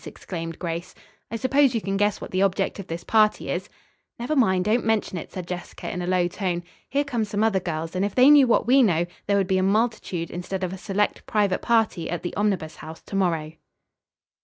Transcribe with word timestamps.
exclaimed 0.03 0.57
Grace. 0.57 0.95
"I 1.29 1.35
suppose 1.35 1.75
you 1.75 1.79
can 1.81 1.95
guess 1.95 2.19
what 2.19 2.31
the 2.31 2.41
object 2.41 2.79
of 2.79 2.87
this 2.87 3.03
party 3.03 3.51
is." 3.51 3.69
"Never 4.17 4.35
mind, 4.35 4.65
don't 4.65 4.83
mention 4.83 5.15
it," 5.19 5.31
said 5.31 5.45
Jessica 5.47 5.91
in 5.91 6.01
a 6.01 6.07
low 6.07 6.27
tone. 6.27 6.63
"Here 6.89 7.03
come 7.03 7.23
some 7.23 7.43
other 7.43 7.59
girls, 7.59 7.95
and 7.95 8.03
if 8.03 8.15
they 8.15 8.31
knew 8.31 8.47
what 8.47 8.65
we 8.65 8.81
know, 8.81 9.05
there 9.27 9.37
would 9.37 9.45
be 9.45 9.59
a 9.59 9.61
multitude 9.61 10.31
instead 10.31 10.63
of 10.63 10.73
a 10.73 10.77
select, 10.79 11.27
private 11.27 11.61
party 11.61 12.09
at 12.09 12.23
the 12.23 12.35
Omnibus 12.35 12.77
House 12.77 13.03
to 13.03 13.15
morrow." 13.15 13.51